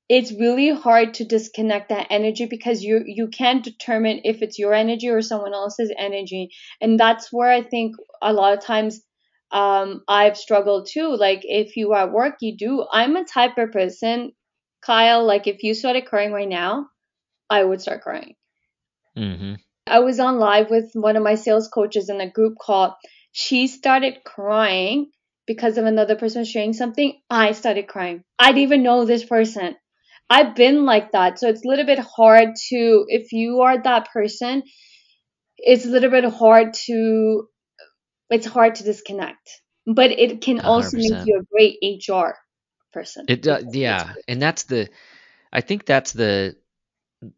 [0.10, 4.74] it's really hard to disconnect that energy because you you can't determine if it's your
[4.74, 6.50] energy or someone else's energy.
[6.82, 9.02] And that's where i think a lot of times
[9.52, 11.15] um i've struggled too.
[11.15, 12.86] Like if you are at work you do.
[12.91, 14.32] I'm a type of person
[14.82, 16.88] kyle like if you started crying right now
[17.50, 18.36] i would start crying.
[19.17, 19.56] Mm-hmm.
[19.88, 22.98] i was on live with one of my sales coaches in a group call.
[23.32, 25.12] She started crying
[25.45, 27.13] because of another person sharing something.
[27.30, 28.24] I started crying.
[28.39, 29.76] I didn't even know this person
[30.29, 31.39] I've been like that.
[31.39, 34.63] So it's a little bit hard to, if you are that person,
[35.57, 37.47] it's a little bit hard to,
[38.29, 39.49] it's hard to disconnect.
[39.87, 41.25] But it can also make 100%.
[41.25, 42.35] you a great HR
[42.93, 43.25] person.
[43.27, 44.89] It does, yeah, and that's the.
[45.51, 46.57] I think that's the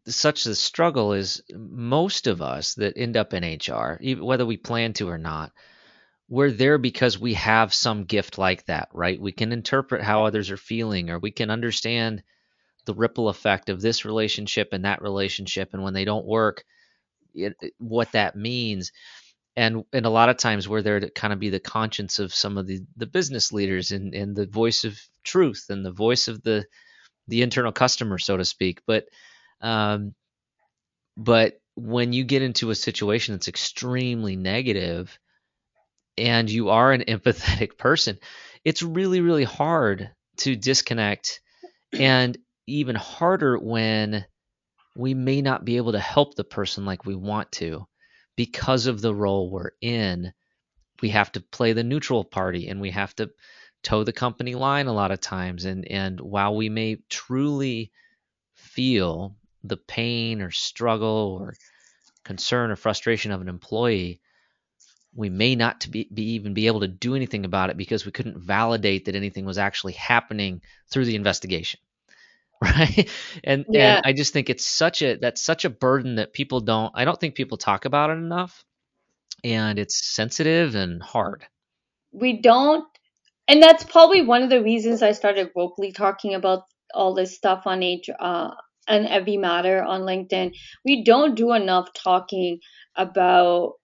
[0.06, 4.92] such the struggle is most of us that end up in HR, whether we plan
[4.94, 5.52] to or not,
[6.28, 9.20] we're there because we have some gift like that, right?
[9.20, 12.22] We can interpret how others are feeling, or we can understand
[12.84, 16.64] the ripple effect of this relationship and that relationship, and when they don't work,
[17.34, 18.92] it, what that means.
[19.54, 22.34] And and a lot of times we're there to kind of be the conscience of
[22.34, 26.28] some of the the business leaders and and the voice of truth and the voice
[26.28, 26.64] of the
[27.28, 28.80] the internal customer, so to speak.
[28.86, 29.06] But
[29.60, 30.14] um,
[31.16, 35.18] but when you get into a situation that's extremely negative
[36.18, 38.18] and you are an empathetic person,
[38.64, 41.40] it's really, really hard to disconnect
[41.92, 44.24] and even harder when
[44.96, 47.86] we may not be able to help the person like we want to
[48.36, 50.32] because of the role we're in.
[51.00, 53.30] We have to play the neutral party and we have to
[53.82, 55.64] toe the company line a lot of times.
[55.64, 57.90] And, and while we may truly
[58.54, 61.54] feel the pain or struggle or
[62.24, 64.20] concern or frustration of an employee,
[65.14, 68.12] we may not be, be even be able to do anything about it because we
[68.12, 71.80] couldn't validate that anything was actually happening through the investigation
[72.62, 73.08] right
[73.44, 73.96] and Yeah.
[73.96, 77.04] and i just think it's such a that's such a burden that people don't i
[77.04, 78.64] don't think people talk about it enough
[79.44, 81.44] and it's sensitive and hard
[82.12, 82.84] we don't
[83.48, 86.62] and that's probably one of the reasons I started vocally talking about
[86.94, 88.50] all this stuff on H uh
[88.88, 90.52] and every matter on LinkedIn.
[90.84, 92.60] We don't do enough talking
[92.96, 93.74] about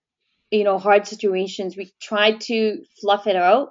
[0.51, 1.75] you know hard situations.
[1.77, 3.69] We try to fluff it out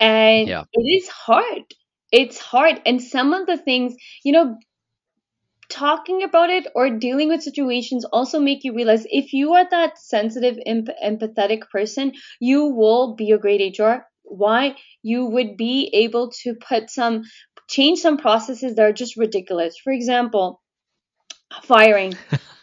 [0.00, 0.64] and Yeah.
[0.72, 1.64] it is hard.
[2.12, 2.80] It's hard.
[2.86, 4.58] And some of the things, you know,
[5.68, 9.98] talking about it or dealing with situations also make you realize if you are that
[9.98, 14.76] sensitive emp- empathetic person you will be a great hr why?
[15.02, 17.22] You would be able to put some
[17.68, 19.76] change some processes that are just ridiculous.
[19.82, 20.60] For example
[21.62, 22.14] firing.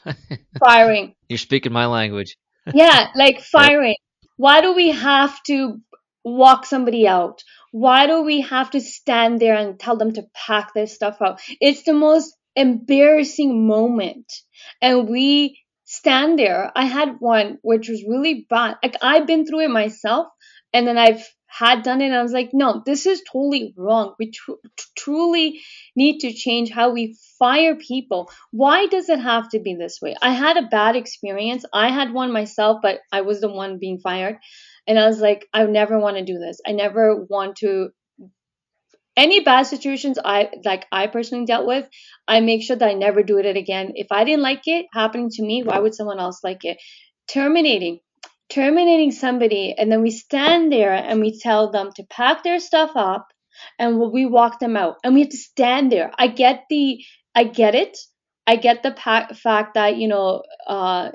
[0.64, 1.16] Firing.
[1.30, 2.38] You're speaking my language.
[2.74, 3.96] Yeah, like firing.
[4.38, 5.82] Why do we have to
[6.24, 7.44] walk somebody out?
[7.74, 11.42] Why do we have to stand there and tell them to pack their stuff out?
[11.60, 14.32] It's the most embarrassing moment.
[14.80, 16.72] And we stand there.
[16.76, 18.76] I had one which was really bad.
[18.84, 20.28] Like I've been through it myself
[20.72, 24.14] and then I've had done it and I was like, no, this is totally wrong.
[24.20, 24.62] We tr-
[24.96, 25.62] truly
[25.96, 28.30] need to change how we fire people.
[28.52, 30.16] Why does it have to be this way?
[30.22, 31.66] I had a bad experience.
[31.74, 34.38] I had one myself, but I was the one being fired.
[34.88, 36.60] And I was like, I never want to do this.
[36.66, 37.90] I never want to
[39.16, 41.88] any bad situations I like I personally dealt with,
[42.28, 43.92] I make sure that I never do it again.
[43.96, 46.78] If I didn't like it happening to me, why would someone else like it?
[47.28, 48.00] Terminating.
[48.50, 52.92] Terminating somebody and then we stand there and we tell them to pack their stuff
[52.96, 53.28] up
[53.80, 56.12] and we walk them out and we have to stand there.
[56.18, 57.04] I get the
[57.36, 57.98] I get it.
[58.46, 61.12] I get the fact that you know uh,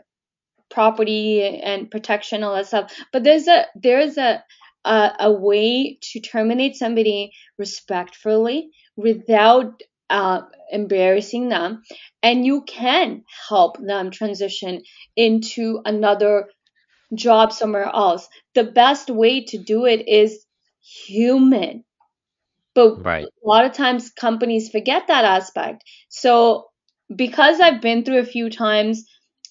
[0.71, 4.43] property and protection all that stuff, but there's a there's a
[4.85, 11.83] a, a way to terminate somebody respectfully without uh, embarrassing them,
[12.23, 14.83] and you can help them transition
[15.17, 16.49] into another
[17.15, 18.29] job somewhere else.
[18.55, 20.45] The best way to do it is
[21.07, 21.85] human.
[22.75, 23.31] But Right.
[23.45, 25.85] a lot of times companies forget that aspect.
[26.09, 26.69] So
[27.15, 29.05] because I've been through a few times,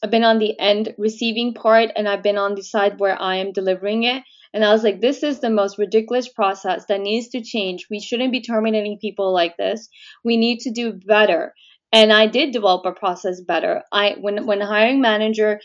[0.04, 3.38] I've been on the end receiving part and I've been on the side where I
[3.38, 4.24] am delivering it.
[4.54, 7.88] And I was like, this is the most ridiculous process that needs to change.
[7.90, 9.90] We shouldn't be terminating people like this.
[10.24, 11.54] We need to do better.
[11.92, 13.84] And I did develop a process better.
[13.92, 15.60] I when when a hiring manager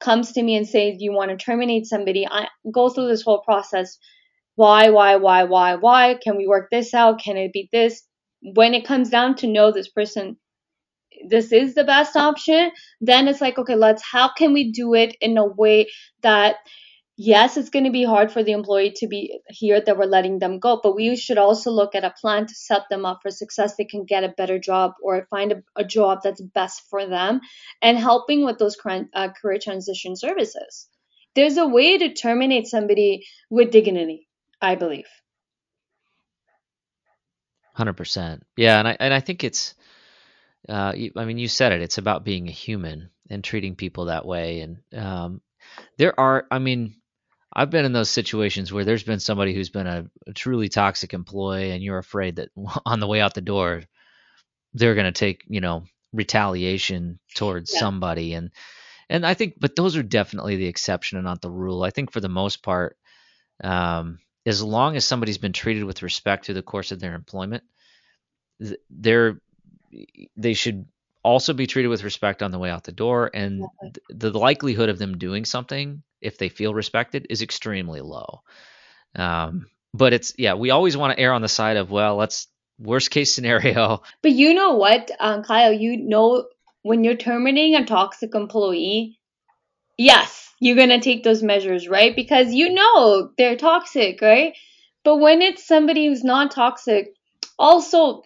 [0.00, 3.40] comes to me and says you want to terminate somebody, I go through this whole
[3.40, 3.98] process.
[4.56, 6.16] Why, why, why, why, why?
[6.22, 7.20] Can we work this out?
[7.20, 8.02] Can it be this?
[8.40, 10.36] When it comes down to know this person
[11.28, 15.16] this is the best option, then it's like, okay, let's how can we do it
[15.20, 15.88] in a way
[16.22, 16.56] that
[17.16, 20.38] yes, it's going to be hard for the employee to be here that we're letting
[20.38, 23.30] them go, but we should also look at a plan to set them up for
[23.30, 23.76] success.
[23.76, 27.40] They can get a better job or find a, a job that's best for them
[27.82, 30.88] and helping with those cran- uh, career transition services.
[31.34, 34.28] There's a way to terminate somebody with dignity,
[34.60, 35.08] I believe.
[37.74, 38.44] Hundred percent.
[38.56, 39.74] Yeah, and I and I think it's.
[40.68, 41.82] Uh, I mean, you said it.
[41.82, 44.60] It's about being a human and treating people that way.
[44.60, 45.40] And um,
[45.98, 46.46] there are.
[46.50, 46.96] I mean,
[47.54, 51.14] I've been in those situations where there's been somebody who's been a, a truly toxic
[51.14, 52.50] employee, and you're afraid that
[52.86, 53.82] on the way out the door,
[54.74, 57.80] they're going to take you know retaliation towards Yeah.
[57.80, 58.34] somebody.
[58.34, 58.50] And
[59.08, 61.82] and I think, but those are definitely the exception and not the rule.
[61.82, 62.96] I think for the most part,
[63.64, 67.64] um, as long as somebody's been treated with respect through the course of their employment,
[68.60, 69.40] th- they're
[70.36, 70.86] they should
[71.22, 74.88] also be treated with respect on the way out the door and th- the likelihood
[74.88, 78.42] of them doing something if they feel respected is extremely low
[79.16, 82.48] um, but it's yeah we always want to err on the side of well let's
[82.78, 86.46] worst case scenario But you know what, um, Kyle, you know
[86.82, 89.18] when you're terminating a toxic employee,
[89.98, 92.14] yes, you're gonna take those measures, right?
[92.14, 94.54] Because you know they're toxic, right?
[95.04, 97.14] But when it's somebody who's not toxic,
[97.58, 98.22] also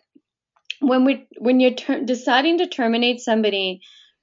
[0.80, 3.80] when we when you're ter- deciding to terminate somebody,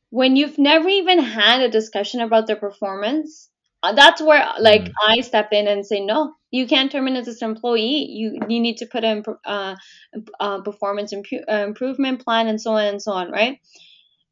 [0.09, 3.49] when you've never even had a discussion about their performance,
[3.83, 4.93] uh, that's where like Mhm.
[5.05, 8.07] I step in and say no, you can't terminate this employee.
[8.09, 9.75] You you need to put in uh,
[10.39, 13.59] uh, performance impu- uh, improvement plan and so on and so on, right?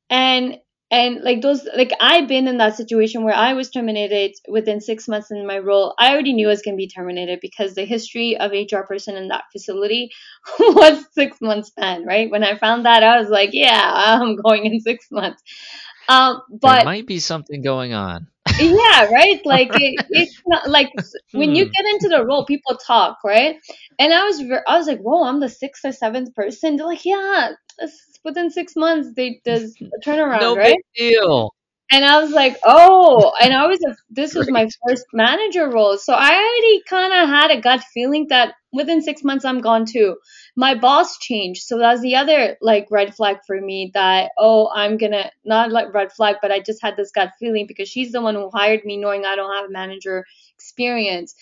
[0.10, 0.58] And
[0.94, 5.08] and like those like I've been in that situation where I was terminated within six
[5.08, 5.96] months in my role.
[5.98, 9.18] I already knew I was going to be terminated because the history of HR person
[9.18, 10.12] in that facility
[10.60, 12.30] was six months span, right?
[12.30, 15.42] When I found that, I was like, yeah, I'm going in six months.
[16.08, 18.28] Um, there but might be something going on
[18.60, 19.42] yeah, right.
[19.46, 20.90] Like it, it's not like
[21.32, 21.72] when you Hmm.
[21.76, 23.56] get into the role, people talk, right?
[23.98, 26.76] And I was, I was like, whoa, I'm the sixth or seventh person.
[26.76, 27.52] They're like, yeah,
[28.24, 30.76] within six months, they does a turnaround, no right?
[30.76, 31.52] big deal
[31.92, 35.98] And I was like, oh, and I was a, this was my first manager role,
[35.98, 39.86] so I already kind of had a gut feeling that within six months I'm gone
[39.86, 40.16] too.
[40.56, 44.98] My boss changed, so that's the other like red flag for me that oh I'm
[44.98, 48.22] gonna not like red flag, but I just had this gut feeling because she's the
[48.22, 51.36] one who hired me, knowing I don't have manager experience.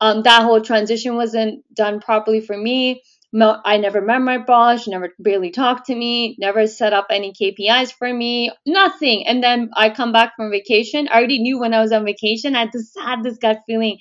[0.00, 3.02] Um, that whole transition wasn't done properly for me.
[3.34, 4.82] I never met my boss.
[4.82, 6.36] She never barely talked to me.
[6.38, 8.52] Never set up any KPIs for me.
[8.66, 9.26] Nothing.
[9.26, 11.08] And then I come back from vacation.
[11.08, 12.54] I already knew when I was on vacation.
[12.54, 13.98] I just had this gut feeling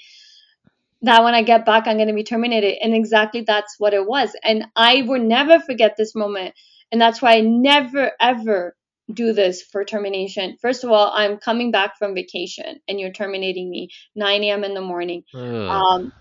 [1.04, 2.78] that when I get back, I'm going to be terminated.
[2.84, 4.36] And exactly that's what it was.
[4.44, 6.54] And I will never forget this moment.
[6.92, 8.76] And that's why I never, ever
[9.14, 10.58] do this for termination.
[10.62, 14.64] First of all, I'm coming back from vacation and you're terminating me 9 a.m.
[14.64, 15.24] in the morning.
[15.34, 16.12] Um,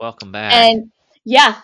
[0.00, 0.90] welcome back and
[1.24, 1.60] yeah,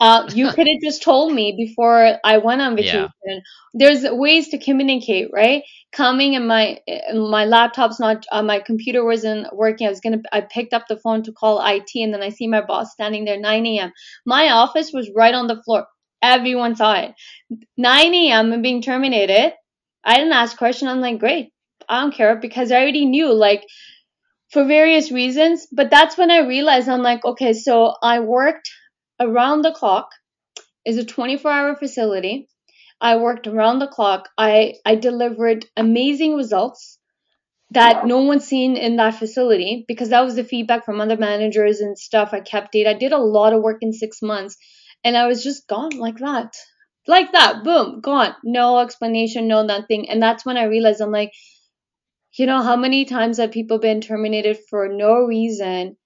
[0.00, 3.08] uh, you could have just told me before I went on Yeah.
[3.16, 3.42] vacation.
[3.74, 5.62] There's ways to communicate, right?
[5.92, 6.78] Coming and my
[7.14, 9.86] my laptop's not, uh, my computer wasn't working.
[9.86, 12.46] I was gonna, I picked up the phone to call IT, and then I see
[12.46, 13.92] my boss standing there 9 a.m.
[14.26, 15.86] My office was right on the floor.
[16.22, 17.14] Everyone saw it.
[17.76, 18.52] 9 a.m.
[18.52, 19.52] and being terminated.
[20.04, 20.88] I didn't ask question.
[20.88, 21.50] I'm like, great.
[21.88, 23.64] I don't care because I already knew like
[24.50, 25.66] for various reasons.
[25.72, 28.70] But that's when I realized I'm like, okay, so I worked
[29.20, 30.10] around the clock.
[30.86, 32.48] Is a 24 hour facility.
[33.00, 34.28] I worked around the clock.
[34.38, 36.98] I I delivered amazing results
[37.70, 41.80] that no one's seen in that facility because that was the feedback from other managers
[41.80, 42.30] and stuff.
[42.32, 42.86] I kept it.
[42.86, 44.56] I did a lot of work in six months,
[45.04, 46.54] and I was just gone like that.
[47.08, 48.34] like that, boom, gone.
[48.44, 50.08] No explanation, no nothing.
[50.10, 51.32] And that's when I realized I'm like,
[52.38, 55.96] you know, how many times have people been terminated for no reason?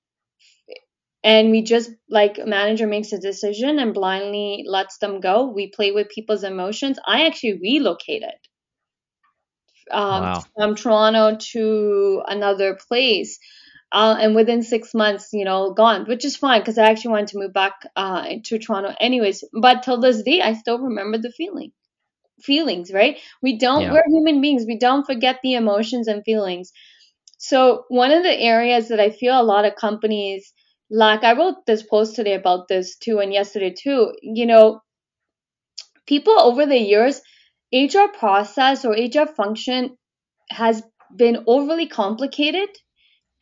[1.23, 5.47] And we just like a manager makes a decision and blindly lets them go.
[5.49, 6.99] We play with people's emotions.
[7.07, 8.39] I actually relocated
[9.91, 10.45] um, wow.
[10.57, 13.39] from Toronto to another place.
[13.93, 17.29] Uh, and within six months, you know, gone, which is fine because I actually wanted
[17.29, 19.43] to move back uh, to Toronto anyways.
[19.53, 21.73] But till this day, I still remember the feeling,
[22.41, 23.19] feelings, right?
[23.43, 23.93] We don't, yeah.
[23.93, 24.65] we're human beings.
[24.65, 26.71] We don't forget the emotions and feelings.
[27.39, 30.53] So one of the areas that I feel a lot of companies
[30.91, 34.15] lack, I wrote this post today about this too, and yesterday too.
[34.23, 34.83] You know,
[36.07, 37.21] people over the years,
[37.73, 39.97] HR process or HR function
[40.51, 40.83] has
[41.17, 42.69] been overly complicated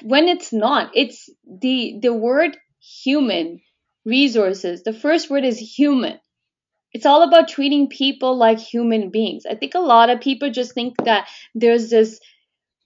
[0.03, 0.90] when it's not.
[0.94, 3.61] It's the the word human
[4.05, 4.82] resources.
[4.82, 6.20] The first word is human.
[6.92, 9.44] It's all about treating people like human beings.
[9.51, 12.20] I think a lot of people just think that there's this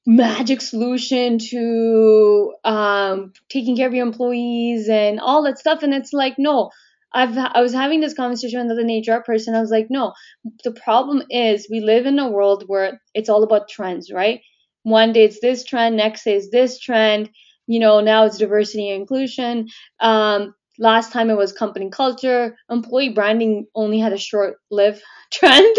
[0.06, 5.82] magic solution to um, taking care of your employees and all that stuff.
[5.82, 6.70] And it's like, no,
[7.14, 9.54] I've I was having this conversation with an HR person.
[9.54, 10.12] I was like, no,
[10.64, 14.40] the problem is we live in a world where it's all about trends, right?
[14.82, 17.30] One day it's this trend, next day it's this trend.
[17.66, 19.68] You know, now it's diversity and inclusion.
[20.00, 22.56] Um, last time it was company culture.
[22.68, 25.76] Employee branding only had a short-lived trend.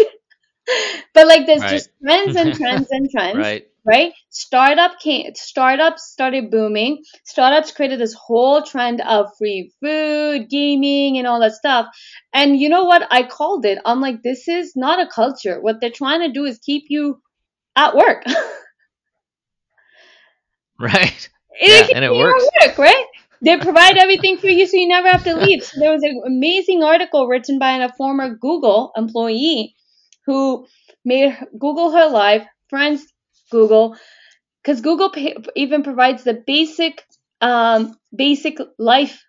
[1.14, 1.70] But like there's right.
[1.70, 3.36] just trends and trends and trends.
[3.36, 4.12] right right?
[4.30, 7.02] Startup came, startups started booming.
[7.24, 11.86] Startups created this whole trend of free food, gaming, and all that stuff.
[12.32, 13.06] And you know what?
[13.10, 13.78] I called it.
[13.84, 15.60] I'm like, this is not a culture.
[15.60, 17.20] What they're trying to do is keep you
[17.76, 18.24] at work.
[20.80, 21.28] right.
[21.60, 22.44] yeah, and it works.
[22.62, 23.06] Work, right?
[23.42, 25.62] They provide everything for you so you never have to leave.
[25.62, 29.74] So there was an amazing article written by a former Google employee
[30.26, 30.66] who
[31.04, 33.04] made Google her life, friends
[33.50, 33.96] Google,
[34.62, 35.12] because Google
[35.54, 37.04] even provides the basic,
[37.40, 39.22] um, basic life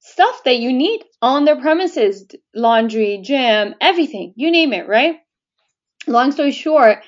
[0.00, 5.16] stuff that you need on their premises laundry, gym, everything, you name it, right?
[6.06, 6.98] Long story short,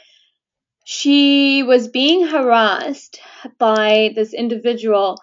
[0.84, 3.20] she was being harassed
[3.58, 5.18] by this individual,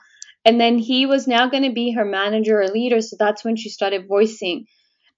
[0.45, 3.01] and then he was now going to be her manager or leader.
[3.01, 4.65] So that's when she started voicing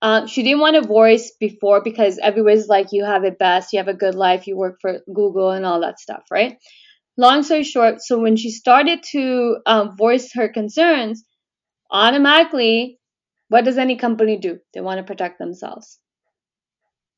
[0.02, 3.80] uh, she didn't want to voice before because everybody's like, you have it best, you
[3.80, 6.58] have a good life, you work for Google and all that stuff, right?
[7.18, 11.26] Long story short, so when she started to um, voice her concerns,
[11.91, 12.97] automatically,
[13.50, 14.60] what does any company do?
[14.74, 16.00] They want to protect themselves.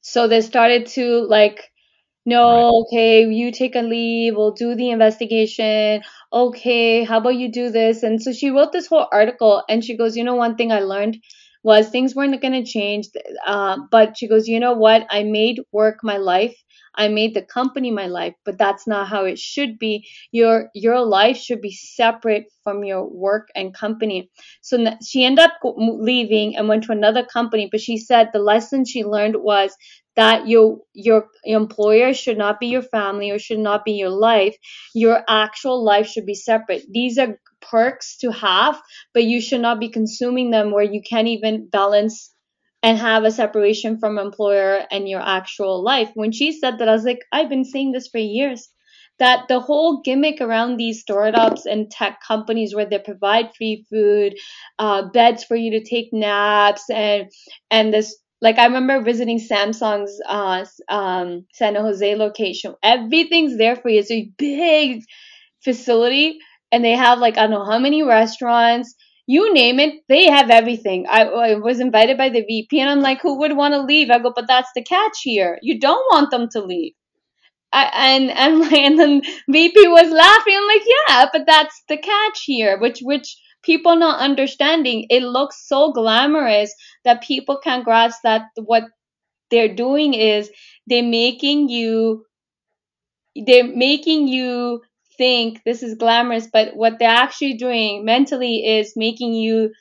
[0.01, 1.69] So they started to like,
[2.25, 2.83] no, right.
[2.87, 6.01] okay, you take a leave, we'll do the investigation.
[6.33, 8.01] Okay, how about you do this?
[8.01, 10.79] And so she wrote this whole article and she goes, you know, one thing I
[10.79, 11.17] learned
[11.63, 13.07] was things weren't going to change.
[13.45, 15.05] Uh, but she goes, you know what?
[15.09, 16.55] I made work my life.
[16.95, 20.05] I made the company my life, but that's not how it should be.
[20.31, 24.29] Your your life should be separate from your work and company.
[24.61, 28.83] So she ended up leaving and went to another company, but she said the lesson
[28.83, 29.73] she learned was
[30.15, 34.55] that your your employer should not be your family or should not be your life.
[34.93, 36.83] Your actual life should be separate.
[36.89, 38.81] These are perks to have,
[39.13, 42.33] but you should not be consuming them where you can't even balance
[42.83, 46.09] and have a separation from employer and your actual life.
[46.15, 48.69] When she said that, I was like, I've been saying this for years.
[49.19, 54.33] That the whole gimmick around these startups and tech companies where they provide free food,
[54.79, 57.29] uh, beds for you to take naps, and
[57.69, 62.75] and this like I remember visiting Samsung's uh, um, San Jose location.
[62.83, 63.99] Everything's there for you.
[63.99, 65.03] It's a big
[65.63, 66.39] facility
[66.71, 68.95] and they have like I don't know how many restaurants.
[69.27, 71.05] You name it, they have everything.
[71.09, 74.09] I, I was invited by the VP, and I'm like, who would want to leave?
[74.09, 75.57] I go, but that's the catch here.
[75.61, 76.93] You don't want them to leave.
[77.73, 77.85] I,
[78.15, 80.55] and and and then VP was laughing.
[80.57, 85.05] I'm like, yeah, but that's the catch here, which which people not understanding.
[85.09, 86.73] It looks so glamorous
[87.05, 88.83] that people can't grasp that what
[89.51, 90.49] they're doing is
[90.87, 92.25] they're making you
[93.45, 94.81] they're making you
[95.17, 99.71] think this is glamorous, but what they're actually doing mentally is making you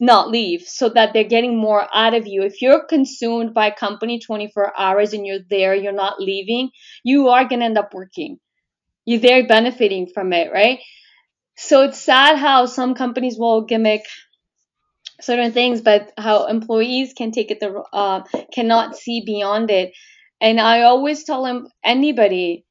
[0.00, 2.42] not leave so that they're getting more out of you.
[2.42, 6.70] If you're consumed by company 24 hours and you're there, you're not leaving,
[7.04, 8.38] you are going to end up working.
[9.06, 10.80] You're there benefiting from it, right?
[11.58, 14.04] So it's sad how some companies will gimmick
[15.20, 18.22] certain things, but how employees can take it the uh,
[18.54, 19.92] cannot see beyond it.
[20.40, 22.64] And I always tell them anybody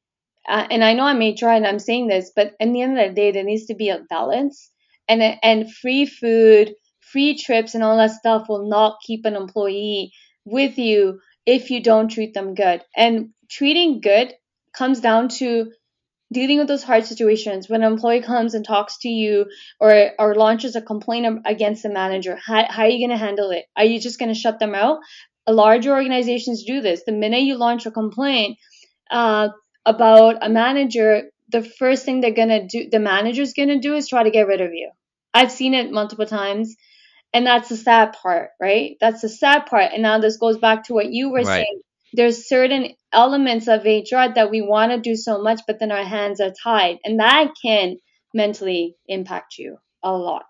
[0.48, 2.98] uh, and I know I may try and I'm saying this, but in the end
[2.98, 4.70] of the day, there needs to be a balance.
[5.06, 10.12] And and free food, free trips, and all that stuff will not keep an employee
[10.44, 12.82] with you if you don't treat them good.
[12.96, 14.34] And treating good
[14.74, 15.70] comes down to
[16.32, 17.68] dealing with those hard situations.
[17.68, 19.46] When an employee comes and talks to you
[19.80, 23.50] or or launches a complaint against the manager how, how are you going to handle
[23.50, 23.64] it?
[23.76, 24.98] Are you just going to shut them out?
[25.48, 27.04] Larger organizations do this.
[27.04, 28.58] The minute you launch a complaint
[29.10, 29.48] uh,
[29.86, 33.94] about a manager the first thing they're going to do the manager's going to do
[33.94, 34.90] is try to get rid of you.
[35.32, 36.76] I've seen it multiple times
[37.32, 38.96] and that's the sad part right?
[39.00, 41.46] That's the sad part and now this goes back to what you were right.
[41.46, 41.80] saying
[42.12, 46.04] there's certain elements of HR that we want to do so much, but then our
[46.04, 46.98] hands are tied.
[47.04, 47.96] And that can
[48.34, 50.46] mentally impact you a lot.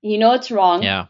[0.00, 0.82] You know it's wrong.
[0.82, 1.06] Yeah.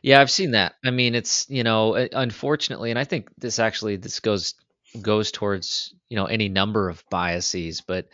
[0.00, 0.74] Yeah, I've seen that.
[0.84, 4.54] I mean, it's, you know, uh, unfortunately, and I think this actually this goes
[5.02, 8.06] goes towards, you know, any number of biases, but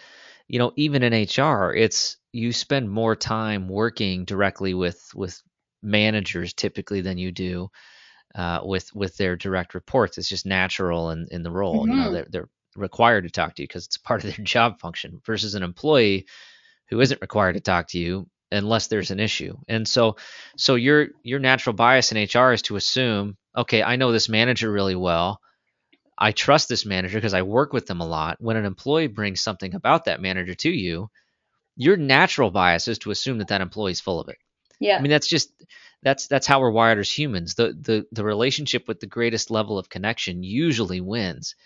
[0.49, 5.41] you know, even in HR, it's you spend more time working directly with with
[5.83, 7.71] managers typically than you do
[8.35, 10.19] uh, with with their direct reports.
[10.19, 11.83] It's just natural in, in the role.
[11.83, 11.91] Mm-hmm.
[11.91, 12.15] You know, mm-hmm.
[12.15, 15.55] they're, they're required to talk to you because it's part of their job function versus
[15.55, 16.27] an employee
[16.89, 19.57] who isn't required to talk to you unless there's an issue.
[19.69, 20.17] And so
[20.57, 24.71] so your your natural bias in HR is to assume, okay, I know this manager
[24.71, 25.41] really well.
[26.17, 28.37] I trust this manager because I work with them a lot.
[28.41, 31.11] When an employee brings something about that manager to you,
[31.77, 34.39] your natural bias is to assume that that employee is full of it.
[34.79, 34.97] Yeah.
[34.97, 35.51] I mean, that's just
[36.05, 37.55] that's that's how we're wired as humans.
[37.55, 41.57] The the the relationship with the greatest level of connection usually wins.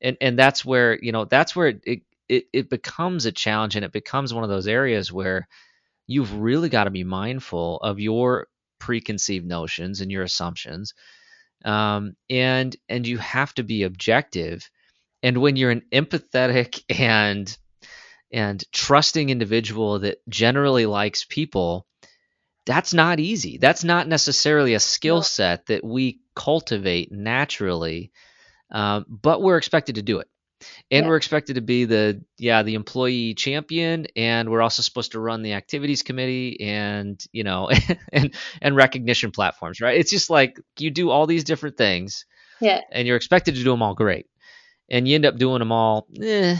[0.00, 3.84] And and that's where, you know, that's where it it, it becomes a challenge and
[3.84, 5.48] it becomes one of those areas where
[6.06, 8.46] you've really got to be mindful of your
[8.78, 10.94] preconceived notions and your assumptions.
[11.64, 14.70] Um, and and you have to be objective.
[15.22, 17.56] And when you're an empathetic and
[18.30, 21.87] and trusting individual that generally likes people,
[22.68, 23.56] that's not easy.
[23.56, 28.12] That's not necessarily a skill set that we cultivate naturally,
[28.70, 30.28] um, but we're expected to do it.
[30.90, 31.08] And yeah.
[31.08, 35.40] we're expected to be the yeah the employee champion, and we're also supposed to run
[35.40, 37.70] the activities committee and you know
[38.12, 39.98] and and recognition platforms, right?
[39.98, 42.26] It's just like you do all these different things,
[42.60, 44.26] yeah, and you're expected to do them all great,
[44.90, 46.58] and you end up doing them all, eh,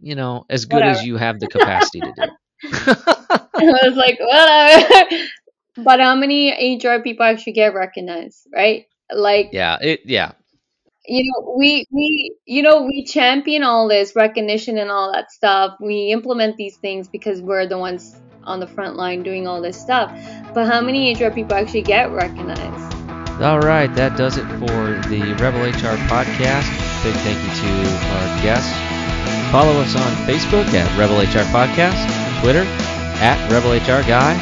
[0.00, 0.98] you know, as good Whatever.
[0.98, 2.28] as you have the capacity to do.
[3.58, 5.24] I was like, whatever.
[5.76, 8.86] But how many HR people actually get recognized, right?
[9.12, 10.32] Like Yeah, it yeah.
[11.06, 15.76] You know, we we you know, we champion all this recognition and all that stuff.
[15.80, 19.80] We implement these things because we're the ones on the front line doing all this
[19.80, 20.10] stuff.
[20.54, 22.94] But how many HR people actually get recognized?
[23.42, 26.64] All right, that does it for the Rebel HR podcast.
[27.04, 27.70] Big thank you to
[28.16, 28.72] our guests.
[29.52, 32.00] Follow us on Facebook at Rebel HR Podcast,
[32.40, 32.64] Twitter
[33.20, 34.34] at Rebel HR Guy,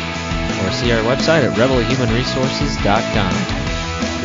[0.65, 3.35] or see our website at rebelhumanresources.com.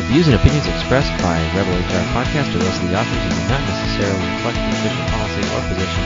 [0.00, 3.34] The views and opinions expressed by Rebel HR Podcast are those of the authors and
[3.36, 6.04] do not necessarily reflect the official policy or position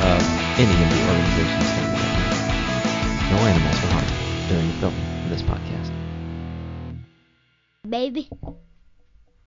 [0.00, 0.20] of
[0.56, 2.40] any of the organizations that we represent.
[3.30, 5.92] No animals were harmed during the filming of this podcast.
[7.88, 8.30] Baby.